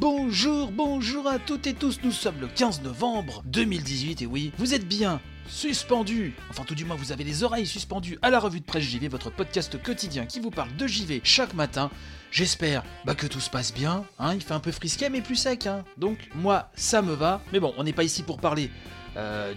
Bonjour, 0.00 0.72
bonjour, 0.72 1.26
à 1.26 1.38
toutes 1.38 1.66
et 1.66 1.74
tous, 1.74 2.00
nous 2.02 2.10
sommes 2.10 2.40
le 2.40 2.46
15 2.46 2.80
novembre 2.80 3.42
2018 3.44 4.22
et 4.22 4.26
oui, 4.26 4.50
vous 4.56 4.72
êtes 4.72 4.88
bien 4.88 5.20
suspendu, 5.46 6.34
enfin 6.48 6.64
tout 6.64 6.74
du 6.74 6.86
moins 6.86 6.96
vous 6.96 7.12
avez 7.12 7.22
les 7.22 7.42
oreilles 7.42 7.66
suspendues 7.66 8.18
à 8.22 8.30
la 8.30 8.38
revue 8.38 8.60
de 8.60 8.64
presse 8.64 8.84
JV, 8.84 9.08
votre 9.08 9.28
podcast 9.28 9.76
quotidien 9.82 10.24
qui 10.24 10.40
vous 10.40 10.50
parle 10.50 10.74
de 10.74 10.86
JV 10.86 11.20
chaque 11.22 11.52
matin. 11.52 11.90
J'espère 12.30 12.82
bah, 13.04 13.14
que 13.14 13.26
tout 13.26 13.40
se 13.40 13.50
passe 13.50 13.74
bien, 13.74 14.06
hein, 14.18 14.32
il 14.32 14.40
fait 14.40 14.54
un 14.54 14.60
peu 14.60 14.72
frisquet 14.72 15.10
mais 15.10 15.20
plus 15.20 15.36
sec, 15.36 15.66
hein. 15.66 15.84
donc 15.98 16.30
moi 16.34 16.70
ça 16.76 17.02
me 17.02 17.12
va, 17.12 17.42
mais 17.52 17.60
bon 17.60 17.74
on 17.76 17.84
n'est 17.84 17.92
pas 17.92 18.04
ici 18.04 18.22
pour 18.22 18.38
parler 18.38 18.70
euh, 19.18 19.52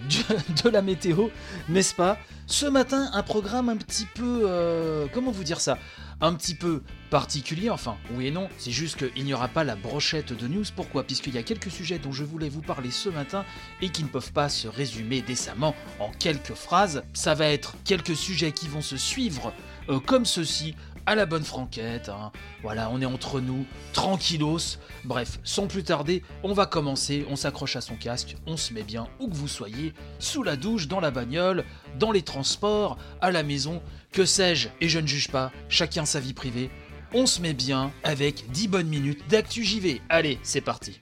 de 0.62 0.68
la 0.68 0.82
météo, 0.82 1.28
n'est-ce 1.70 1.94
pas? 1.94 2.18
Ce 2.46 2.66
matin, 2.66 3.08
un 3.14 3.22
programme 3.22 3.70
un 3.70 3.76
petit 3.76 4.06
peu... 4.14 4.42
euh, 4.44 5.06
comment 5.12 5.30
vous 5.30 5.44
dire 5.44 5.60
ça? 5.60 5.78
Un 6.20 6.34
petit 6.34 6.54
peu 6.54 6.82
particulier, 7.10 7.70
enfin, 7.70 7.96
oui 8.12 8.28
et 8.28 8.30
non, 8.30 8.48
c'est 8.58 8.70
juste 8.70 8.96
qu'il 8.96 9.24
n'y 9.24 9.34
aura 9.34 9.48
pas 9.48 9.64
la 9.64 9.76
brochette 9.76 10.32
de 10.32 10.48
news. 10.48 10.64
Pourquoi? 10.74 11.04
Puisqu'il 11.04 11.34
y 11.34 11.38
a 11.38 11.42
quelques 11.42 11.70
sujets 11.70 11.98
dont 11.98 12.12
je 12.12 12.24
voulais 12.24 12.48
vous 12.48 12.62
parler 12.62 12.90
ce 12.90 13.08
matin 13.08 13.44
et 13.82 13.90
qui 13.90 14.02
ne 14.02 14.08
peuvent 14.08 14.32
pas 14.32 14.48
se 14.48 14.68
résumer 14.68 15.22
décemment 15.22 15.74
en 16.00 16.10
quelques 16.10 16.54
phrases. 16.54 17.02
Ça 17.12 17.34
va 17.34 17.46
être 17.46 17.74
quelques 17.84 18.16
sujets 18.16 18.52
qui 18.52 18.68
vont 18.68 18.82
se 18.82 18.96
suivre 18.96 19.52
euh, 19.88 20.00
comme 20.00 20.24
ceci, 20.24 20.74
à 21.06 21.14
la 21.14 21.26
bonne 21.26 21.44
franquette. 21.44 22.08
hein. 22.08 22.32
Voilà, 22.62 22.90
on 22.90 23.00
est 23.00 23.06
entre 23.06 23.40
nous, 23.40 23.66
tranquillos. 23.92 24.78
Bref, 25.04 25.38
sans 25.44 25.66
plus 25.66 25.84
tarder, 25.84 26.22
on 26.42 26.52
va 26.52 26.66
commencer. 26.66 27.26
On 27.30 27.36
s'accroche 27.36 27.76
à 27.76 27.80
son 27.80 27.96
casque, 27.96 28.36
on 28.46 28.56
se 28.56 28.72
met 28.72 28.82
bien 28.82 29.06
où 29.20 29.28
que 29.28 29.34
vous 29.34 29.48
soyez, 29.48 29.94
sous 30.18 30.42
la 30.42 30.56
douche, 30.56 30.88
dans 30.88 31.00
la 31.00 31.10
bagnole, 31.10 31.64
dans 31.98 32.12
les 32.12 32.22
transports, 32.22 32.96
à 33.20 33.30
la 33.30 33.42
maison, 33.42 33.82
que 34.12 34.24
sais-je, 34.24 34.68
et 34.80 34.88
je 34.88 34.98
ne 34.98 35.06
juge 35.06 35.28
pas, 35.28 35.52
chacun 35.68 36.04
sa 36.04 36.20
vie 36.20 36.34
privée. 36.34 36.70
On 37.12 37.26
se 37.26 37.40
met 37.40 37.54
bien 37.54 37.92
avec 38.02 38.50
10 38.50 38.68
bonnes 38.68 38.88
minutes 38.88 39.22
d'actu 39.28 39.62
JV. 39.64 40.00
Allez, 40.08 40.40
c'est 40.42 40.60
parti. 40.60 41.00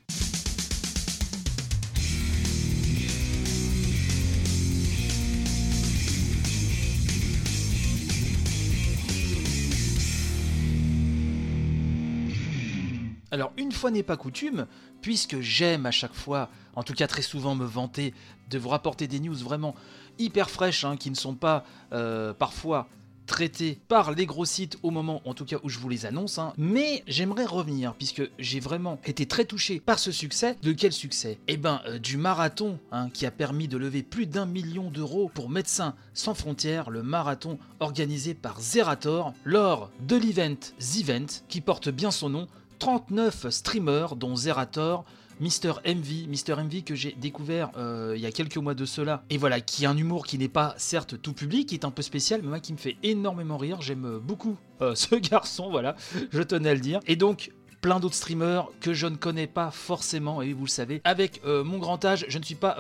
Alors 13.33 13.51
une 13.57 13.73
fois 13.73 13.91
n'est 13.91 14.03
pas 14.03 14.19
coutume, 14.19 14.67
puisque 15.01 15.41
j'aime 15.41 15.87
à 15.87 15.91
chaque 15.91 16.15
fois, 16.15 16.51
en 16.77 16.83
tout 16.83 16.93
cas 16.93 17.07
très 17.07 17.23
souvent 17.23 17.55
me 17.55 17.65
vanter, 17.65 18.13
de 18.51 18.59
vous 18.59 18.69
rapporter 18.69 19.09
des 19.09 19.21
news 19.21 19.35
vraiment 19.35 19.75
hyper 20.19 20.51
fraîches, 20.51 20.85
hein, 20.85 20.99
qui 20.99 21.11
ne 21.11 21.17
sont 21.17 21.35
pas 21.35 21.65
euh, 21.95 22.35
parfois 22.35 22.89
traitées 23.25 23.79
par 23.89 24.13
les 24.13 24.27
gros 24.27 24.45
sites 24.45 24.79
au 24.83 24.91
moment 24.91 25.23
en 25.25 25.33
tout 25.33 25.47
cas 25.47 25.57
où 25.63 25.71
je 25.71 25.79
vous 25.79 25.89
les 25.89 26.05
annonce, 26.05 26.39
hein. 26.39 26.53
mais 26.59 27.03
j'aimerais 27.07 27.47
revenir, 27.47 27.95
puisque 27.95 28.23
j'ai 28.39 28.61
vraiment 28.61 29.01
été 29.07 29.25
très 29.25 29.47
touché 29.47 29.81
par 29.81 29.99
ce 29.99 30.13
succès. 30.13 30.59
De 30.63 30.73
quel 30.73 30.93
succès? 30.93 31.39
Eh 31.49 31.57
ben 31.57 31.81
euh, 31.87 31.99
du 31.99 32.19
marathon, 32.19 32.79
hein, 32.91 33.09
qui 33.11 33.25
a 33.25 33.31
permis 33.31 33.67
de 33.67 33.79
lever 33.79 34.03
plus 34.03 34.27
d'un 34.27 34.45
million 34.45 34.91
d'euros 34.91 35.31
pour 35.33 35.49
Médecins 35.49 35.95
Sans 36.13 36.35
Frontières, 36.35 36.91
le 36.91 37.03
marathon 37.03 37.59
organisé 37.81 38.35
par 38.35 38.61
Zerator, 38.61 39.33
lors 39.45 39.91
de 40.01 40.17
l'event 40.17 40.61
Zevent, 40.79 41.43
qui 41.49 41.63
porte 41.63 41.89
bien 41.89 42.11
son 42.11 42.29
nom, 42.29 42.49
39 42.83 43.49
streamers, 43.51 44.17
dont 44.17 44.35
Zerator, 44.35 45.05
Mr. 45.39 45.75
MV, 45.87 46.27
Mr. 46.27 46.61
MV 46.65 46.83
que 46.83 46.97
j'ai 46.97 47.13
découvert 47.13 47.71
euh, 47.77 48.15
il 48.17 48.21
y 48.21 48.27
a 48.27 48.33
quelques 48.33 48.57
mois 48.57 48.75
de 48.75 48.85
cela, 48.85 49.23
et 49.31 49.39
voilà, 49.39 49.61
qui 49.61 49.87
a 49.87 49.91
un 49.91 49.97
humour 49.97 50.27
qui 50.27 50.37
n'est 50.37 50.49
pas 50.49 50.75
certes 50.79 51.23
tout 51.23 51.33
public, 51.33 51.69
qui 51.69 51.77
est 51.77 51.85
un 51.85 51.93
peu 51.93 52.03
spécial, 52.03 52.41
mais 52.43 52.49
moi 52.49 52.59
qui 52.59 52.73
me 52.73 52.79
fait 52.79 52.97
énormément 53.05 53.57
rire, 53.57 53.81
j'aime 53.83 54.19
beaucoup 54.19 54.57
euh, 54.81 54.95
ce 54.97 55.15
garçon, 55.15 55.71
voilà, 55.71 55.95
je 56.33 56.43
tenais 56.43 56.71
à 56.71 56.75
le 56.75 56.81
dire. 56.81 56.99
Et 57.07 57.15
donc, 57.15 57.53
plein 57.83 58.01
d'autres 58.01 58.17
streamers 58.17 58.67
que 58.81 58.93
je 58.93 59.07
ne 59.07 59.15
connais 59.15 59.47
pas 59.47 59.71
forcément, 59.71 60.43
et 60.43 60.53
vous 60.53 60.65
le 60.65 60.69
savez, 60.69 61.03
avec 61.05 61.41
euh, 61.45 61.63
mon 61.63 61.79
grand 61.79 62.05
âge, 62.05 62.27
je 62.27 62.37
ne 62.37 62.43
suis 62.43 62.57
pas 62.57 62.79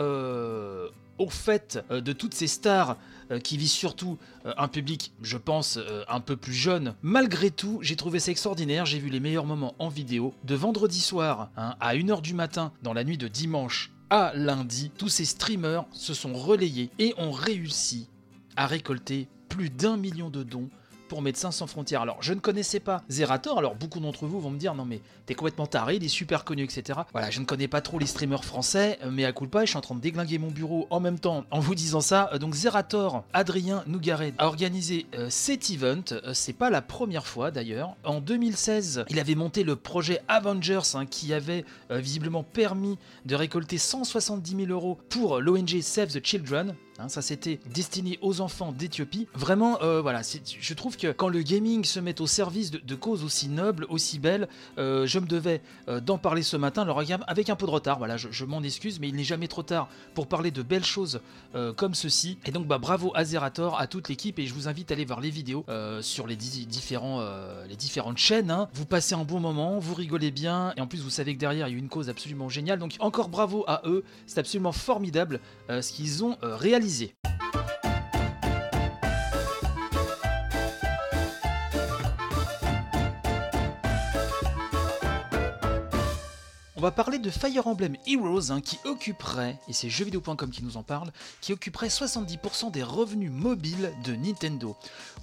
au 1.22 1.30
fait 1.30 1.78
euh, 1.90 2.00
de 2.00 2.12
toutes 2.12 2.34
ces 2.34 2.48
stars 2.48 2.96
euh, 3.30 3.38
qui 3.38 3.56
visent 3.56 3.70
surtout 3.70 4.18
euh, 4.44 4.52
un 4.56 4.66
public, 4.66 5.12
je 5.22 5.38
pense, 5.38 5.78
un 6.08 6.20
peu 6.20 6.36
plus 6.36 6.52
jeune. 6.52 6.94
Malgré 7.02 7.50
tout, 7.50 7.78
j'ai 7.80 7.96
trouvé 7.96 8.18
ça 8.18 8.32
extraordinaire, 8.32 8.86
j'ai 8.86 8.98
vu 8.98 9.08
les 9.08 9.20
meilleurs 9.20 9.46
moments 9.46 9.74
en 9.78 9.88
vidéo, 9.88 10.34
de 10.44 10.54
vendredi 10.54 11.00
soir 11.00 11.50
hein, 11.56 11.76
à 11.80 11.94
1h 11.94 12.20
du 12.20 12.34
matin, 12.34 12.72
dans 12.82 12.92
la 12.92 13.04
nuit 13.04 13.18
de 13.18 13.28
dimanche 13.28 13.92
à 14.10 14.32
lundi, 14.34 14.90
tous 14.98 15.08
ces 15.08 15.24
streamers 15.24 15.86
se 15.90 16.12
sont 16.12 16.34
relayés 16.34 16.90
et 16.98 17.14
ont 17.16 17.30
réussi 17.30 18.10
à 18.56 18.66
récolter 18.66 19.26
plus 19.48 19.70
d'un 19.70 19.96
million 19.96 20.28
de 20.28 20.42
dons 20.42 20.68
pour 21.12 21.20
Médecins 21.20 21.50
Sans 21.50 21.66
Frontières. 21.66 22.00
Alors, 22.00 22.16
je 22.22 22.32
ne 22.32 22.40
connaissais 22.40 22.80
pas 22.80 23.02
Zerator, 23.10 23.58
alors 23.58 23.74
beaucoup 23.74 24.00
d'entre 24.00 24.24
vous 24.24 24.40
vont 24.40 24.48
me 24.48 24.56
dire 24.56 24.74
non 24.74 24.86
mais 24.86 25.02
t'es 25.26 25.34
complètement 25.34 25.66
taré, 25.66 25.96
il 25.96 26.04
est 26.04 26.08
super 26.08 26.42
connu, 26.42 26.62
etc. 26.62 27.00
Voilà, 27.12 27.28
je 27.28 27.38
ne 27.38 27.44
connais 27.44 27.68
pas 27.68 27.82
trop 27.82 27.98
les 27.98 28.06
streamers 28.06 28.46
français, 28.46 28.98
euh, 29.04 29.10
mais 29.12 29.26
à 29.26 29.32
coup 29.32 29.44
de 29.44 29.50
pas, 29.50 29.66
je 29.66 29.68
suis 29.68 29.76
en 29.76 29.82
train 29.82 29.94
de 29.94 30.00
déglinguer 30.00 30.38
mon 30.38 30.50
bureau 30.50 30.86
en 30.88 31.00
même 31.00 31.18
temps 31.18 31.44
en 31.50 31.60
vous 31.60 31.74
disant 31.74 32.00
ça. 32.00 32.30
Euh, 32.32 32.38
Donc 32.38 32.54
Zerator, 32.54 33.24
Adrien 33.34 33.84
Nougaret 33.86 34.32
a 34.38 34.46
organisé 34.46 35.04
euh, 35.14 35.26
cet 35.28 35.68
event, 35.68 36.02
c'est 36.32 36.54
pas 36.54 36.70
la 36.70 36.80
première 36.80 37.26
fois 37.26 37.50
d'ailleurs. 37.50 37.94
En 38.04 38.22
2016, 38.22 39.04
il 39.10 39.20
avait 39.20 39.34
monté 39.34 39.64
le 39.64 39.76
projet 39.76 40.22
Avengers 40.28 40.94
hein, 40.94 41.04
qui 41.04 41.34
avait 41.34 41.66
visiblement 41.90 42.42
permis 42.42 42.96
de 43.26 43.34
récolter 43.34 43.76
170 43.76 44.64
000 44.64 44.70
euros 44.70 44.96
pour 45.10 45.40
l'ONG 45.40 45.82
Save 45.82 46.08
the 46.08 46.24
Children. 46.24 46.74
Hein, 46.98 47.08
ça 47.08 47.22
c'était 47.22 47.58
destiné 47.72 48.18
aux 48.20 48.40
enfants 48.40 48.70
d'Éthiopie. 48.72 49.26
Vraiment, 49.34 49.80
euh, 49.82 50.02
voilà, 50.02 50.20
je 50.22 50.74
trouve 50.74 50.96
que 50.96 51.10
quand 51.10 51.28
le 51.28 51.42
gaming 51.42 51.84
se 51.84 52.00
met 52.00 52.20
au 52.20 52.26
service 52.26 52.70
de, 52.70 52.94
causes 52.94 53.24
aussi 53.24 53.48
nobles, 53.48 53.86
aussi 53.88 54.18
belles, 54.18 54.46
euh, 54.78 55.06
je 55.06 55.18
me 55.18 55.26
devais 55.26 55.62
euh, 55.88 56.00
d'en 56.00 56.18
parler 56.18 56.42
ce 56.42 56.56
matin, 56.56 56.82
alors 56.82 57.02
avec 57.26 57.48
un 57.48 57.56
peu 57.56 57.66
de 57.66 57.70
retard. 57.70 57.98
Voilà, 57.98 58.16
je, 58.16 58.44
m'en 58.44 58.62
excuse, 58.62 59.00
mais 59.00 59.08
il 59.08 59.16
n'est 59.16 59.24
jamais 59.24 59.48
trop 59.48 59.62
tard 59.62 59.88
pour 60.14 60.26
parler 60.26 60.50
de 60.50 60.62
belles 60.62 60.84
choses 60.84 61.20
comme 61.76 61.94
ceci. 61.94 62.38
Et 62.46 62.50
donc, 62.50 62.66
bah, 62.66 62.78
bravo 62.78 63.12
à 63.14 63.24
Zerator, 63.24 63.78
à 63.78 63.86
toute 63.86 64.08
l'équipe, 64.08 64.38
et 64.38 64.46
je 64.46 64.54
vous 64.54 64.68
invite 64.68 64.90
à 64.90 64.94
aller 64.94 65.04
voir 65.04 65.20
les 65.20 65.30
vidéos 65.30 65.64
sur 66.00 66.26
les, 66.26 66.36
di- 66.36 66.66
différents, 66.66 67.22
les 67.68 67.76
différentes 67.76 68.18
chaînes. 68.18 68.50
hein. 68.50 68.68
Vous 68.74 68.86
passez 68.86 69.14
un 69.14 69.24
bon 69.24 69.40
moment, 69.40 69.78
vous 69.78 69.94
rigolez 69.94 70.30
bien, 70.30 70.72
et 70.76 70.80
en 70.80 70.86
plus, 70.86 71.02
vous 71.02 71.10
savez 71.10 71.34
que 71.34 71.40
derrière, 71.40 71.68
il 71.68 71.72
y 71.72 71.74
a 71.74 71.78
une 71.78 71.88
cause 71.88 72.08
absolument 72.08 72.48
géniale. 72.48 72.78
Donc, 72.78 72.96
encore 73.00 73.28
bravo 73.28 73.64
à 73.66 73.82
eux, 73.84 74.04
c'est 74.26 74.38
absolument 74.38 74.72
formidable 74.72 75.40
ce 75.68 75.92
qu'ils 75.92 76.24
ont 76.24 76.36
euh, 76.42 76.56
réalisé. 76.92 77.21
On 86.82 86.86
va 86.86 86.90
parler 86.90 87.20
de 87.20 87.30
Fire 87.30 87.68
Emblem 87.68 87.94
Heroes 88.08 88.50
hein, 88.50 88.60
qui 88.60 88.76
occuperait, 88.84 89.56
et 89.68 89.72
c'est 89.72 89.88
jeuxvideo.com 89.88 90.50
qui 90.50 90.64
nous 90.64 90.76
en 90.76 90.82
parle, 90.82 91.12
qui 91.40 91.52
occuperait 91.52 91.86
70% 91.86 92.72
des 92.72 92.82
revenus 92.82 93.30
mobiles 93.30 93.92
de 94.02 94.16
Nintendo. 94.16 94.74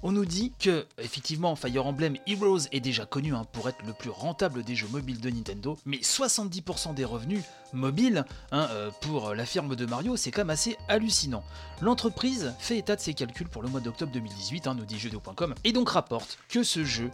On 0.02 0.10
nous 0.10 0.24
dit 0.24 0.54
que, 0.58 0.86
effectivement, 0.96 1.56
Fire 1.56 1.84
Emblem 1.84 2.16
Heroes 2.26 2.60
est 2.72 2.80
déjà 2.80 3.04
connu 3.04 3.34
hein, 3.34 3.44
pour 3.52 3.68
être 3.68 3.84
le 3.86 3.92
plus 3.92 4.08
rentable 4.08 4.62
des 4.62 4.74
jeux 4.74 4.88
mobiles 4.88 5.20
de 5.20 5.28
Nintendo, 5.28 5.76
mais 5.84 5.98
70% 5.98 6.94
des 6.94 7.04
revenus 7.04 7.42
mobiles 7.74 8.24
hein, 8.52 8.66
euh, 8.70 8.90
pour 9.02 9.34
la 9.34 9.44
firme 9.44 9.76
de 9.76 9.84
Mario, 9.84 10.16
c'est 10.16 10.30
quand 10.30 10.40
même 10.40 10.48
assez 10.48 10.78
hallucinant. 10.88 11.44
L'entreprise 11.82 12.54
fait 12.58 12.78
état 12.78 12.96
de 12.96 13.02
ses 13.02 13.12
calculs 13.12 13.50
pour 13.50 13.60
le 13.60 13.68
mois 13.68 13.80
d'octobre 13.80 14.12
2018, 14.12 14.66
hein, 14.66 14.74
nous 14.74 14.86
dit 14.86 14.98
jeuxvideo.com, 14.98 15.54
et 15.64 15.72
donc 15.72 15.90
rapporte 15.90 16.38
que 16.48 16.62
ce 16.62 16.86
jeu 16.86 17.10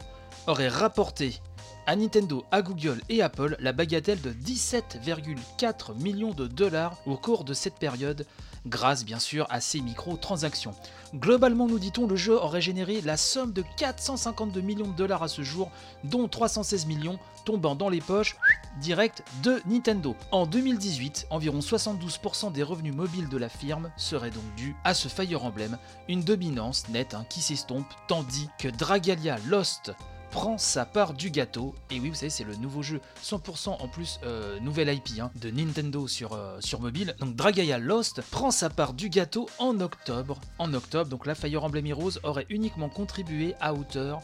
aurait 0.47 0.69
rapporté 0.69 1.41
à 1.87 1.95
Nintendo, 1.95 2.45
à 2.51 2.63
Google 2.63 3.01
et 3.09 3.23
Apple 3.23 3.57
la 3.61 3.73
bagatelle 3.73 4.21
de 4.21 4.33
17,4 4.33 5.95
millions 6.01 6.33
de 6.33 6.47
dollars 6.47 6.97
au 7.07 7.17
cours 7.17 7.45
de 7.45 7.55
cette 7.55 7.77
période, 7.77 8.27
grâce 8.67 9.05
bien 9.05 9.21
sûr 9.21 9.47
à 9.51 9.61
ces 9.61 9.81
microtransactions. 9.81 10.75
Globalement, 11.15 11.69
nous 11.69 11.79
dit-on, 11.79 12.09
le 12.09 12.17
jeu 12.17 12.35
aurait 12.35 12.61
généré 12.61 13.01
la 13.01 13.17
somme 13.17 13.53
de 13.53 13.63
452 13.77 14.61
millions 14.61 14.89
de 14.89 14.97
dollars 14.97 15.23
à 15.23 15.29
ce 15.29 15.43
jour, 15.43 15.71
dont 16.03 16.27
316 16.27 16.87
millions 16.87 17.19
tombant 17.45 17.77
dans 17.77 17.89
les 17.89 18.01
poches 18.01 18.37
directes 18.81 19.23
de 19.45 19.63
Nintendo. 19.67 20.17
En 20.33 20.47
2018, 20.47 21.29
environ 21.31 21.61
72% 21.61 22.51
des 22.51 22.65
revenus 22.65 22.95
mobiles 22.95 23.29
de 23.29 23.39
la 23.39 23.49
firme 23.49 23.93
seraient 23.97 24.33
donc 24.33 24.43
dus 24.57 24.75
à 24.83 24.95
ce 24.95 25.07
Fire 25.07 25.45
Emblem, 25.45 25.79
une 26.09 26.23
dominance 26.23 26.89
nette 26.89 27.15
hein, 27.15 27.25
qui 27.31 27.41
s'estompe, 27.41 27.87
tandis 28.09 28.49
que 28.59 28.67
Dragalia 28.67 29.37
Lost 29.47 29.93
prend 30.37 30.59
sa 30.59 30.85
part 30.85 31.15
du 31.15 31.31
gâteau. 31.31 31.75
Et 31.91 31.99
oui, 31.99 32.11
vous 32.11 32.15
savez, 32.15 32.29
c'est 32.29 32.45
le 32.45 32.57
nouveau 32.57 32.83
jeu 32.83 33.01
100% 33.25 33.71
en 33.71 33.89
plus 33.89 34.21
euh, 34.23 34.61
nouvelle 34.61 34.93
IP 34.93 35.19
hein, 35.19 35.31
de 35.41 35.51
Nintendo 35.51 36.07
sur, 36.07 36.35
euh, 36.35 36.61
mobile. 36.79 37.17
Donc 37.21 37.35
Dragaia 37.37 37.79
Lost 37.79 38.21
prend 38.31 38.51
sa 38.51 38.69
part 38.69 38.93
du 38.93 39.09
gâteau 39.09 39.49
en 39.59 39.81
octobre. 39.81 40.39
En 40.59 40.75
octobre, 40.75 41.09
donc 41.09 41.25
la 41.25 41.35
Fire 41.35 41.65
Emblem 41.65 41.87
Heroes 41.87 42.19
aurait 42.23 42.45
uniquement 42.51 42.91
contribué 42.91 43.55
à 43.63 43.73
hauteur 43.73 44.21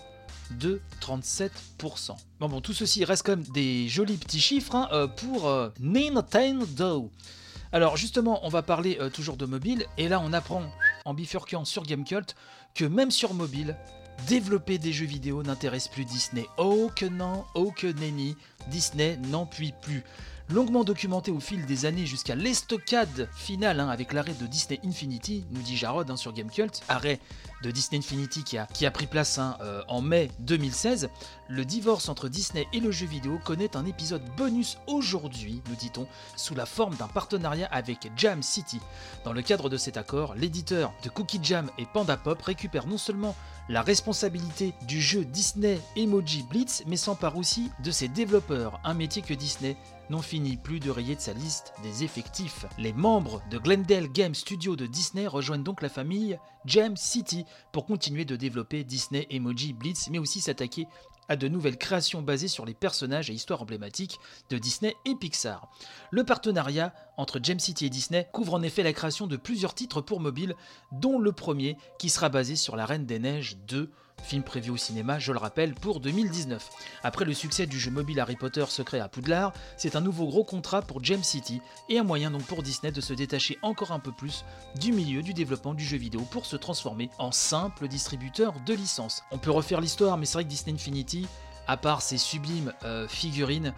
de 0.50 0.82
37%. 1.00 1.50
Bon, 2.41 2.49
bon, 2.50 2.61
tout 2.61 2.75
ceci 2.75 3.06
reste 3.06 3.26
même 3.26 3.43
des 3.44 3.88
jolis 3.88 4.19
petits 4.19 4.41
chiffres 4.41 4.75
hein, 4.75 4.88
euh, 4.93 5.06
pour 5.06 5.50
Nintendo. 5.81 7.11
Alors 7.73 7.97
justement, 7.97 8.41
on 8.43 8.50
va 8.50 8.61
parler 8.61 8.99
toujours 9.14 9.38
de 9.38 9.47
mobile, 9.47 9.87
et 9.97 10.11
là 10.11 10.20
on 10.20 10.35
apprend 10.35 10.62
en 11.06 11.14
bifurquant 11.14 11.64
sur 11.64 11.85
Gamecult 11.85 12.37
que 12.75 12.85
même 12.85 13.11
sur 13.11 13.32
mobile, 13.32 13.79
développer 14.27 14.79
des 14.79 14.93
jeux 14.93 15.07
vidéo 15.07 15.43
n'intéresse 15.43 15.89
plus 15.89 16.05
Disney. 16.05 16.47
Oh 16.59 16.91
que 16.95 17.07
non, 17.07 17.45
oh 17.55 17.71
que 17.71 17.87
nenni, 17.87 18.37
Disney 18.69 19.17
n'en 19.17 19.47
puis 19.47 19.73
plus. 19.83 20.03
Longuement 20.52 20.84
documenté 20.84 21.31
au 21.31 21.40
fil 21.40 21.64
des 21.64 21.87
années 21.87 22.04
jusqu'à 22.04 22.34
l'estocade 22.34 23.26
finale 23.34 23.81
hein, 23.81 23.88
avec 23.88 24.12
l'arrêt 24.12 24.34
de 24.34 24.46
Disney 24.46 24.78
Infinity, 24.84 25.46
nous 25.50 25.62
dit 25.62 25.78
Jarod 25.78 26.10
hein, 26.10 26.16
sur 26.16 26.34
Gamecult, 26.34 26.82
arrêt 26.90 27.20
de 27.62 27.70
Disney 27.70 28.00
Infinity 28.00 28.44
qui 28.44 28.58
a, 28.58 28.90
pris 28.90 29.06
place 29.06 29.38
hein, 29.38 29.56
euh, 29.62 29.81
en 29.88 30.02
mai 30.02 30.31
2016, 30.40 31.08
le 31.49 31.64
divorce 31.64 32.10
entre 32.10 32.28
Disney 32.28 32.66
et 32.75 32.81
le 32.81 32.90
jeu 32.90 33.06
vidéo 33.06 33.38
connaît 33.43 33.78
un 33.78 33.87
épisode 33.87 34.22
bonus 34.37 34.76
aujourd'hui, 34.87 35.62
nous 35.70 35.75
dit-on, 35.75 36.06
sous 36.37 36.54
la 36.54 36.66
forme 36.66 36.96
d'un 36.96 37.08
partenariat 37.08 37.69
avec 37.70 38.10
Jam 38.16 38.43
City. 38.43 38.81
Dans 39.25 39.32
le 39.32 39.40
cadre 39.40 39.70
de 39.70 39.78
cet 39.78 39.96
accord, 39.96 40.34
l'éditeur 40.34 40.93
de 41.02 41.08
Cookie 41.08 41.40
Jam 41.43 41.70
et 41.78 41.87
Panda 41.87 42.19
Pop 42.19 42.43
récupère 42.43 42.87
non 42.87 42.99
seulement 42.99 43.34
la 43.70 43.81
responsabilité 43.81 44.75
du 44.87 45.00
jeu 45.00 45.25
Disney 45.25 45.81
Emoji 45.96 46.43
Blitz, 46.43 46.82
mais 46.87 46.96
s'empare 46.96 47.38
aussi 47.38 47.70
de 47.82 47.90
ses 47.90 48.08
développeurs, 48.08 48.81
un 48.84 48.93
métier 48.93 49.22
que 49.22 49.34
Disney 49.34 49.76
n'en 50.12 50.20
finit 50.20 50.59
plus 50.59 50.79
de 50.79 50.91
rayer 50.91 51.17
de 51.17 51.23
sa 51.23 51.32
liste 51.32 51.73
des 51.82 52.05
effectifs. 52.05 52.67
Les 52.76 52.93
membres 52.93 53.43
de 53.50 53.56
Glendale 53.56 54.09
Game 54.09 54.35
Studio 54.35 54.76
de 54.76 54.85
Disney 54.85 55.26
rejoignent 55.26 55.62
donc 55.62 55.81
la 55.81 55.88
famille 55.88 56.38
Jam 56.67 56.99
City 56.99 57.47
pour 57.73 57.87
continuer 57.87 58.26
de 58.26 58.37
développer 58.37 58.85
Disney 58.85 59.26
Emoji 59.31 59.73
Blitz, 59.73 60.11
mais 60.11 60.19
aussi 60.19 60.43
s'attaquer 60.43 60.87
à 61.31 61.37
de 61.37 61.49
nouvelles 61.49 61.79
créations 61.79 62.20
basées 62.20 62.49
sur 62.49 62.67
les 62.67 62.75
personnages 62.75 63.31
et 63.31 63.32
histoires 63.32 63.62
emblématiques 63.62 64.20
de 64.50 64.59
Disney 64.59 64.94
et 65.06 65.14
Pixar. 65.14 65.70
Le 66.11 66.25
partenariat 66.25 66.93
entre 67.17 67.41
Jam 67.43 67.59
City 67.59 67.87
et 67.87 67.91
Disney 67.91 68.29
couvre 68.35 68.53
en 68.53 68.62
effet 68.62 68.82
la 68.82 68.93
création 68.93 69.26
de 69.26 69.38
plusieurs 69.38 69.75
titres 69.75 70.03
pour 70.03 70.20
mobile, 70.20 70.55
dont 70.91 71.19
le 71.19 71.32
premier 71.32 71.79
qui 71.99 72.11
sera 72.11 72.29
basé 72.29 72.55
sur 72.55 72.76
La 72.76 72.85
Reine 72.85 73.06
des 73.06 73.19
Neiges 73.19 73.56
2, 73.67 73.91
film 74.23 74.43
prévu 74.43 74.71
au 74.71 74.77
cinéma, 74.77 75.19
je 75.19 75.33
le 75.33 75.39
rappelle, 75.39 75.75
pour 75.75 76.01
2019. 76.01 76.71
Après 77.03 77.25
le 77.25 77.35
succès 77.35 77.67
du 77.67 77.79
jeu 77.79 77.91
mobile 77.91 78.21
Harry 78.21 78.37
Potter 78.37 78.65
secret 78.69 79.01
à 79.01 79.09
Poudlard, 79.09 79.53
c'est 79.77 79.97
un 79.97 80.01
nouveau 80.01 80.27
gros 80.27 80.45
contrat 80.45 80.83
pour 80.83 81.03
Jam 81.03 81.23
City 81.23 81.61
et 81.89 81.99
un 81.99 82.05
moyen 82.05 82.31
donc 82.31 82.43
pour 82.45 82.63
Disney 82.63 82.93
de 82.93 83.01
se 83.01 83.13
détacher 83.13 83.59
encore 83.63 83.93
un 83.93 83.99
peu 83.99 84.13
plus 84.13 84.45
du 84.81 84.93
milieu 84.93 85.23
du 85.23 85.35
développement 85.35 85.75
du 85.75 85.85
jeu 85.85 85.97
vidéo 85.97 86.23
pour 86.31 86.47
se 86.47 86.57
transformer 86.57 87.11
en 87.19 87.33
simple 87.33 87.89
distributeur 87.89 88.55
de 88.65 88.75
licences. 88.75 89.23
On 89.31 89.39
peut 89.39 89.51
refaire 89.51 89.81
l'histoire, 89.81 90.17
mais 90.17 90.27
c'est 90.27 90.35
vrai 90.35 90.45
que 90.45 90.49
Disney 90.49 90.75
Infinity, 90.75 91.27
à 91.67 91.77
part 91.77 92.03
ses 92.03 92.19
sublimes 92.19 92.73
euh, 92.85 93.09
figurines, 93.09 93.75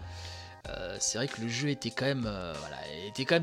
euh, 0.68 0.96
c'est 0.98 1.18
vrai 1.18 1.28
que 1.28 1.40
le 1.40 1.48
jeu 1.48 1.68
était 1.68 1.90
quand 1.90 2.06
même, 2.06 2.24
euh, 2.26 2.54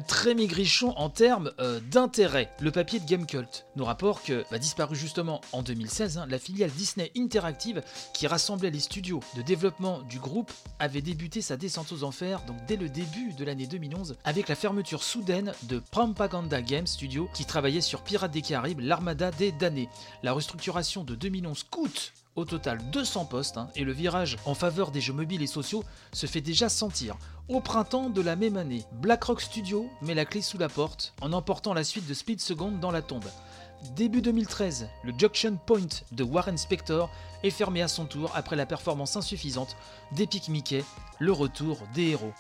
très 0.07 0.33
maigrichon 0.33 0.94
en 0.97 1.09
termes 1.09 1.51
euh, 1.59 1.79
d'intérêt. 1.91 2.51
Le 2.59 2.71
papier 2.71 3.00
de 3.00 3.06
Gamecult 3.06 3.65
nous 3.75 3.85
rapporte 3.85 4.25
que 4.25 4.44
va 4.50 4.57
disparu 4.57 4.95
justement 4.95 5.41
en 5.51 5.62
2016, 5.62 6.18
hein, 6.18 6.25
la 6.29 6.39
filiale 6.39 6.71
Disney 6.71 7.12
Interactive 7.15 7.83
qui 8.13 8.27
rassemblait 8.27 8.71
les 8.71 8.79
studios 8.79 9.21
de 9.35 9.41
développement 9.41 10.01
du 10.03 10.19
groupe 10.19 10.51
avait 10.79 11.01
débuté 11.01 11.41
sa 11.41 11.57
descente 11.57 11.91
aux 11.91 12.03
enfers 12.03 12.44
donc 12.45 12.57
dès 12.68 12.75
le 12.75 12.89
début 12.89 13.33
de 13.33 13.45
l'année 13.45 13.67
2011 13.67 14.15
avec 14.24 14.47
la 14.47 14.56
fermeture 14.56 15.03
soudaine 15.03 15.53
de 15.63 15.79
Propaganda 15.91 16.62
Games 16.62 16.88
Studio 16.88 17.29
qui 17.33 17.45
travaillait 17.45 17.81
sur 17.81 18.01
Pirates 18.01 18.31
des 18.31 18.41
Caraïbes, 18.41 18.79
l'Armada 18.79 19.31
des 19.31 19.51
damnés. 19.51 19.89
La 20.24 20.33
restructuration 20.33 21.03
de 21.03 21.15
2011 21.15 21.63
coûte 21.69 22.13
au 22.35 22.45
total 22.45 22.79
200 22.91 23.25
postes, 23.25 23.57
hein, 23.57 23.67
et 23.75 23.83
le 23.83 23.91
virage 23.91 24.37
en 24.45 24.53
faveur 24.53 24.91
des 24.91 25.01
jeux 25.01 25.13
mobiles 25.13 25.41
et 25.41 25.47
sociaux 25.47 25.83
se 26.13 26.25
fait 26.25 26.41
déjà 26.41 26.69
sentir. 26.69 27.17
Au 27.49 27.59
printemps 27.59 28.09
de 28.09 28.21
la 28.21 28.35
même 28.35 28.57
année, 28.57 28.83
BlackRock 29.01 29.41
Studio 29.41 29.89
met 30.01 30.13
la 30.13 30.25
clé 30.25 30.41
sous 30.41 30.57
la 30.57 30.69
porte 30.69 31.13
en 31.21 31.33
emportant 31.33 31.73
la 31.73 31.83
suite 31.83 32.07
de 32.07 32.13
Split 32.13 32.39
Second 32.39 32.71
dans 32.71 32.91
la 32.91 33.01
tombe. 33.01 33.25
Début 33.95 34.21
2013, 34.21 34.87
le 35.03 35.13
Junction 35.17 35.57
Point 35.65 36.03
de 36.11 36.23
Warren 36.23 36.57
Spector 36.57 37.09
est 37.43 37.49
fermé 37.49 37.81
à 37.81 37.87
son 37.87 38.05
tour 38.05 38.31
après 38.35 38.55
la 38.55 38.65
performance 38.65 39.15
insuffisante 39.15 39.75
d'Epic 40.11 40.49
Mickey, 40.49 40.83
le 41.19 41.31
retour 41.31 41.79
des 41.93 42.09
héros. 42.09 42.33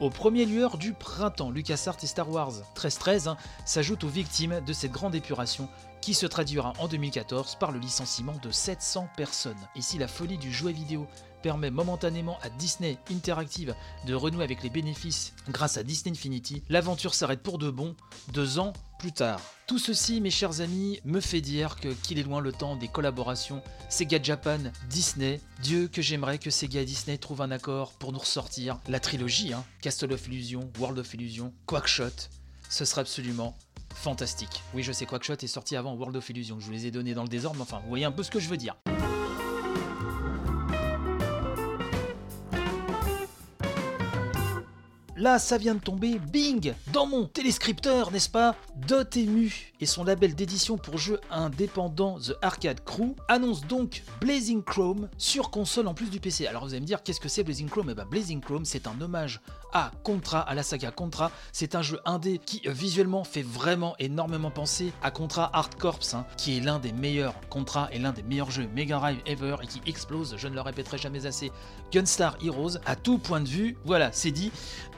Au 0.00 0.10
premier 0.10 0.44
lueur 0.44 0.78
du 0.78 0.92
printemps, 0.92 1.50
LucasArts 1.50 1.98
et 2.02 2.06
Star 2.06 2.28
Wars 2.30 2.52
1313 2.74 3.28
hein, 3.28 3.36
s'ajoutent 3.64 4.04
aux 4.04 4.08
victimes 4.08 4.60
de 4.66 4.72
cette 4.72 4.92
grande 4.92 5.14
épuration 5.14 5.68
qui 6.02 6.14
se 6.14 6.26
traduira 6.26 6.72
en 6.80 6.88
2014 6.88 7.56
par 7.60 7.70
le 7.70 7.78
licenciement 7.78 8.36
de 8.42 8.50
700 8.50 9.08
personnes. 9.16 9.56
Et 9.76 9.80
si 9.80 9.98
la 9.98 10.08
folie 10.08 10.36
du 10.36 10.52
jouet 10.52 10.72
vidéo 10.72 11.06
permet 11.42 11.70
momentanément 11.70 12.38
à 12.42 12.50
Disney 12.50 12.98
Interactive 13.10 13.74
de 14.04 14.14
renouer 14.14 14.42
avec 14.42 14.64
les 14.64 14.70
bénéfices 14.70 15.32
grâce 15.48 15.76
à 15.76 15.84
Disney 15.84 16.12
Infinity, 16.12 16.62
l'aventure 16.68 17.14
s'arrête 17.14 17.42
pour 17.42 17.58
de 17.58 17.70
bon 17.70 17.94
deux 18.32 18.58
ans 18.58 18.72
plus 18.98 19.12
tard. 19.12 19.40
Tout 19.68 19.78
ceci, 19.78 20.20
mes 20.20 20.30
chers 20.30 20.60
amis, 20.60 21.00
me 21.04 21.20
fait 21.20 21.40
dire 21.40 21.76
que 21.76 21.88
qu'il 21.88 22.18
est 22.18 22.24
loin 22.24 22.40
le 22.40 22.52
temps 22.52 22.74
des 22.74 22.88
collaborations 22.88 23.62
Sega 23.88 24.20
Japan, 24.20 24.58
Disney. 24.90 25.40
Dieu 25.62 25.86
que 25.86 26.02
j'aimerais 26.02 26.38
que 26.38 26.50
Sega 26.50 26.84
Disney 26.84 27.16
trouvent 27.16 27.42
un 27.42 27.52
accord 27.52 27.92
pour 27.92 28.12
nous 28.12 28.18
ressortir 28.18 28.78
la 28.88 28.98
trilogie, 28.98 29.52
hein, 29.52 29.64
Castle 29.80 30.12
of 30.12 30.26
Illusion, 30.26 30.68
World 30.80 30.98
of 30.98 31.14
Illusion, 31.14 31.52
Quackshot. 31.66 32.28
Ce 32.68 32.84
serait 32.84 33.02
absolument 33.02 33.56
fantastique. 33.94 34.62
Oui, 34.74 34.82
je 34.82 34.92
sais, 34.92 35.06
Quackshot 35.06 35.34
est 35.34 35.46
sorti 35.46 35.76
avant 35.76 35.94
World 35.94 36.16
of 36.16 36.28
Illusion. 36.30 36.58
Je 36.60 36.66
vous 36.66 36.72
les 36.72 36.86
ai 36.86 36.90
donnés 36.90 37.14
dans 37.14 37.22
le 37.22 37.28
désordre, 37.28 37.56
mais 37.56 37.62
enfin, 37.62 37.80
vous 37.82 37.88
voyez 37.88 38.04
un 38.04 38.12
peu 38.12 38.22
ce 38.22 38.30
que 38.30 38.40
je 38.40 38.48
veux 38.48 38.56
dire. 38.56 38.76
Là, 45.22 45.38
ça 45.38 45.56
vient 45.56 45.76
de 45.76 45.80
tomber, 45.80 46.18
bing, 46.18 46.74
dans 46.92 47.06
mon 47.06 47.26
téléscripteur, 47.26 48.10
n'est-ce 48.10 48.28
pas? 48.28 48.56
Dotemu 48.88 49.72
et 49.78 49.86
son 49.86 50.02
label 50.02 50.34
d'édition 50.34 50.78
pour 50.78 50.98
jeux 50.98 51.20
indépendants 51.30 52.18
The 52.18 52.34
Arcade 52.42 52.82
Crew 52.82 53.14
annonce 53.28 53.60
donc 53.60 54.02
Blazing 54.20 54.64
Chrome 54.64 55.08
sur 55.18 55.50
console 55.50 55.86
en 55.86 55.94
plus 55.94 56.10
du 56.10 56.18
PC. 56.18 56.48
Alors 56.48 56.64
vous 56.64 56.72
allez 56.72 56.80
me 56.80 56.86
dire, 56.86 57.04
qu'est-ce 57.04 57.20
que 57.20 57.28
c'est 57.28 57.44
Blazing 57.44 57.68
Chrome? 57.68 57.90
Eh 57.90 57.94
ben 57.94 58.04
Blazing 58.04 58.40
Chrome, 58.40 58.64
c'est 58.64 58.88
un 58.88 59.00
hommage 59.00 59.40
à 59.72 59.90
Contra, 60.02 60.40
à 60.40 60.54
la 60.54 60.62
saga 60.62 60.90
Contra. 60.90 61.30
C'est 61.52 61.74
un 61.74 61.82
jeu 61.82 62.00
indé 62.04 62.38
qui 62.38 62.62
euh, 62.66 62.72
visuellement 62.72 63.24
fait 63.24 63.42
vraiment 63.42 63.94
énormément 63.98 64.50
penser 64.50 64.92
à 65.02 65.10
Contra 65.10 65.50
Hard 65.52 65.74
Corps, 65.76 66.00
hein, 66.14 66.24
qui 66.36 66.56
est 66.56 66.60
l'un 66.60 66.78
des 66.78 66.92
meilleurs 66.92 67.34
Contra 67.48 67.88
et 67.92 67.98
l'un 67.98 68.12
des 68.12 68.22
meilleurs 68.22 68.50
jeux 68.50 68.68
Mega 68.74 68.98
Drive 68.98 69.20
ever 69.26 69.56
et 69.62 69.66
qui 69.66 69.80
explose, 69.86 70.34
je 70.36 70.48
ne 70.48 70.54
le 70.54 70.60
répéterai 70.60 70.98
jamais 70.98 71.26
assez, 71.26 71.50
Gunstar 71.92 72.36
Heroes 72.42 72.78
à 72.86 72.96
tout 72.96 73.18
point 73.18 73.40
de 73.40 73.48
vue. 73.48 73.76
Voilà, 73.84 74.10
c'est 74.12 74.30
dit. 74.30 74.52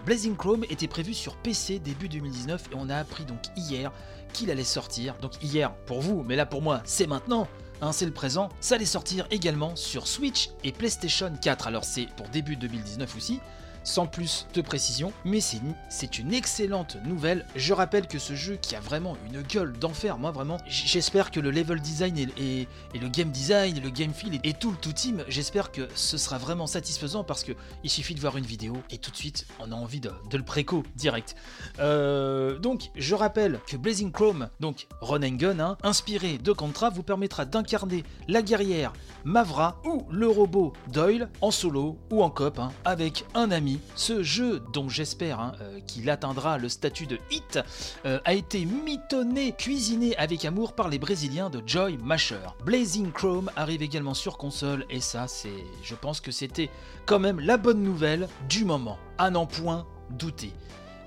Blazing 0.04 0.36
Chrome 0.36 0.64
était 0.64 0.88
prévu 0.88 1.14
sur 1.14 1.36
PC 1.36 1.78
début 1.78 2.08
2019 2.08 2.68
et 2.72 2.74
on 2.76 2.90
a 2.90 2.96
appris 2.96 3.24
donc 3.24 3.40
hier 3.56 3.90
qu'il 4.32 4.50
allait 4.50 4.64
sortir. 4.64 5.14
Donc 5.22 5.42
hier 5.42 5.74
pour 5.86 6.00
vous, 6.00 6.24
mais 6.26 6.36
là 6.36 6.46
pour 6.46 6.62
moi 6.62 6.82
c'est 6.84 7.06
maintenant. 7.06 7.48
Hein, 7.80 7.92
c'est 7.92 8.06
le 8.06 8.12
présent, 8.12 8.48
ça 8.60 8.76
allait 8.76 8.84
sortir 8.84 9.26
également 9.30 9.74
sur 9.76 10.06
Switch 10.06 10.50
et 10.62 10.72
PlayStation 10.72 11.32
4. 11.40 11.66
Alors 11.66 11.84
c'est 11.84 12.06
pour 12.16 12.28
début 12.28 12.56
2019 12.56 13.16
aussi, 13.16 13.40
sans 13.84 14.06
plus 14.06 14.46
de 14.54 14.62
précision, 14.62 15.12
mais 15.24 15.40
c'est 15.40 16.18
une, 16.18 16.34
excellente 16.34 16.96
nouvelle. 17.04 17.46
Je 17.54 17.72
rappelle 17.72 18.08
que 18.08 18.18
ce 18.18 18.34
jeu 18.34 18.56
qui 18.60 18.74
a 18.74 18.80
vraiment 18.80 19.16
une 19.30 19.42
gueule 19.42 19.72
d'enfer, 19.72 20.18
moi 20.18 20.30
vraiment, 20.30 20.56
j'espère 20.66 21.30
que 21.30 21.38
le 21.38 21.50
level 21.50 21.80
design 21.80 22.18
et, 22.36 22.66
le 22.94 23.08
game 23.08 23.30
design 23.30 23.80
le 23.80 23.90
game 23.90 24.12
feel 24.12 24.40
et, 24.42 24.54
tout 24.54 24.70
le 24.70 24.76
tout 24.76 24.92
team, 24.92 25.22
j'espère 25.28 25.70
que 25.70 25.88
ce 25.94 26.16
sera 26.16 26.38
vraiment 26.38 26.66
satisfaisant 26.66 27.24
parce 27.24 27.44
que 27.44 27.52
il 27.82 27.90
suffit 27.90 28.14
de 28.14 28.20
voir 28.20 28.36
une 28.36 28.46
vidéo 28.46 28.76
et 28.90 28.98
tout 28.98 29.10
de 29.10 29.16
suite 29.16 29.46
on 29.60 29.70
a 29.70 29.74
envie 29.74 30.00
de, 30.00 30.10
le 30.32 30.42
préco 30.42 30.82
direct. 30.96 31.36
Euh, 31.78 32.58
donc 32.58 32.90
je 32.96 33.14
rappelle 33.14 33.60
que 33.66 33.76
Blazing 33.76 34.10
Chrome, 34.10 34.48
donc 34.60 34.86
Run 35.00 35.22
and 35.22 35.36
Gun, 35.36 35.60
hein, 35.60 35.76
inspiré 35.82 36.38
de 36.38 36.52
Contra, 36.52 36.90
vous 36.90 37.02
permettra 37.02 37.44
d'incarner 37.44 38.04
la 38.28 38.42
guerrière 38.42 38.92
Mavra 39.24 39.80
ou 39.84 40.06
le 40.10 40.28
robot 40.28 40.72
Doyle 40.92 41.28
en 41.40 41.50
solo 41.50 41.98
ou 42.10 42.22
en 42.22 42.30
coop 42.30 42.58
hein, 42.58 42.72
avec 42.84 43.24
un 43.34 43.50
ami. 43.50 43.73
Ce 43.94 44.22
jeu, 44.22 44.62
dont 44.72 44.88
j'espère 44.88 45.40
hein, 45.40 45.52
euh, 45.60 45.80
qu'il 45.86 46.10
atteindra 46.10 46.58
le 46.58 46.68
statut 46.68 47.06
de 47.06 47.18
hit, 47.30 47.58
euh, 48.04 48.20
a 48.24 48.34
été 48.34 48.64
mitonné, 48.64 49.52
cuisiné 49.52 50.16
avec 50.16 50.44
amour 50.44 50.74
par 50.74 50.88
les 50.88 50.98
Brésiliens 50.98 51.50
de 51.50 51.62
Joy 51.66 51.98
Masher. 51.98 52.40
Blazing 52.64 53.12
Chrome 53.12 53.50
arrive 53.56 53.82
également 53.82 54.14
sur 54.14 54.38
console 54.38 54.84
et 54.90 55.00
ça, 55.00 55.28
c'est, 55.28 55.64
je 55.82 55.94
pense 55.94 56.20
que 56.20 56.32
c'était 56.32 56.70
quand 57.06 57.18
même 57.18 57.40
la 57.40 57.56
bonne 57.56 57.82
nouvelle 57.82 58.28
du 58.48 58.64
moment, 58.64 58.98
à 59.18 59.30
n'en 59.30 59.46
point 59.46 59.86
douter. 60.10 60.52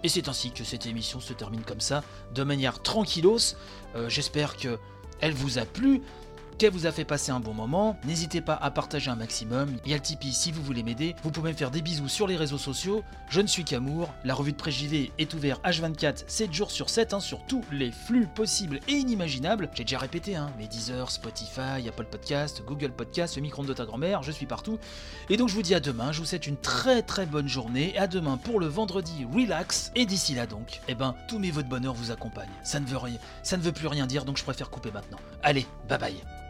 Et 0.03 0.09
c'est 0.09 0.29
ainsi 0.29 0.51
que 0.51 0.63
cette 0.63 0.85
émission 0.85 1.19
se 1.19 1.33
termine 1.33 1.63
comme 1.63 1.81
ça, 1.81 2.03
de 2.33 2.43
manière 2.43 2.81
tranquillos. 2.81 3.55
Euh, 3.95 4.09
J'espère 4.09 4.57
que 4.57 4.77
elle 5.19 5.33
vous 5.33 5.57
a 5.57 5.65
plu. 5.65 6.01
Qu'elle 6.57 6.71
vous 6.71 6.85
a 6.85 6.91
fait 6.91 7.05
passer 7.05 7.31
un 7.31 7.39
bon 7.39 7.53
moment. 7.53 7.97
N'hésitez 8.05 8.41
pas 8.41 8.55
à 8.55 8.71
partager 8.71 9.09
un 9.09 9.15
maximum. 9.15 9.75
Il 9.85 9.91
y 9.91 9.93
a 9.93 9.97
le 9.97 10.03
Tipeee 10.03 10.33
si 10.33 10.51
vous 10.51 10.63
voulez 10.63 10.83
m'aider. 10.83 11.15
Vous 11.23 11.31
pouvez 11.31 11.51
me 11.51 11.57
faire 11.57 11.71
des 11.71 11.81
bisous 11.81 12.07
sur 12.07 12.27
les 12.27 12.35
réseaux 12.35 12.57
sociaux. 12.57 13.03
Je 13.29 13.41
ne 13.41 13.47
suis 13.47 13.63
qu'amour. 13.63 14.13
La 14.23 14.33
revue 14.33 14.51
de 14.51 14.57
presse 14.57 14.75
JV 14.75 15.11
est 15.17 15.33
ouverte 15.33 15.63
H24 15.63 16.23
7 16.27 16.53
jours 16.53 16.71
sur 16.71 16.89
7 16.89 17.13
hein, 17.13 17.19
sur 17.19 17.45
tous 17.45 17.63
les 17.71 17.91
flux 17.91 18.27
possibles 18.27 18.79
et 18.87 18.93
inimaginables. 18.93 19.69
J'ai 19.73 19.83
déjà 19.83 19.99
répété, 19.99 20.35
hein, 20.35 20.51
Spotify, 21.07 21.87
Apple 21.87 22.05
Podcast, 22.05 22.63
Google 22.65 22.91
Podcast, 22.91 23.35
le 23.35 23.41
micro 23.41 23.63
de 23.63 23.73
ta 23.73 23.85
grand-mère, 23.85 24.23
je 24.23 24.31
suis 24.31 24.45
partout. 24.45 24.79
Et 25.29 25.37
donc 25.37 25.49
je 25.49 25.55
vous 25.55 25.61
dis 25.61 25.75
à 25.75 25.79
demain, 25.79 26.11
je 26.11 26.19
vous 26.19 26.25
souhaite 26.25 26.47
une 26.47 26.57
très 26.57 27.01
très 27.01 27.25
bonne 27.25 27.47
journée. 27.47 27.93
Et 27.95 27.97
à 27.97 28.07
demain 28.07 28.37
pour 28.37 28.59
le 28.59 28.67
vendredi 28.67 29.25
relax. 29.33 29.91
Et 29.95 30.05
d'ici 30.05 30.35
là 30.35 30.45
donc, 30.45 30.81
eh 30.87 30.95
ben, 30.95 31.15
tous 31.27 31.39
mes 31.39 31.51
vœux 31.51 31.63
de 31.63 31.69
bonheur 31.69 31.93
vous 31.93 32.11
accompagnent. 32.11 32.49
Ça 32.63 32.79
ne 32.79 32.85
veut 32.85 32.97
rien, 32.97 33.17
ça 33.43 33.57
ne 33.57 33.61
veut 33.61 33.71
plus 33.71 33.87
rien 33.87 34.07
dire, 34.07 34.25
donc 34.25 34.37
je 34.37 34.43
préfère 34.43 34.69
couper 34.69 34.91
maintenant. 34.91 35.19
Allez, 35.43 35.65
bye 35.87 35.99
bye. 35.99 36.46